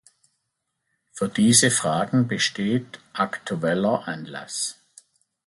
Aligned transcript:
Für 1.11 1.29
diese 1.29 1.69
Fragen 1.69 2.27
besteht 2.27 2.99
aktueller 3.13 4.07
Anlass. 4.07 4.79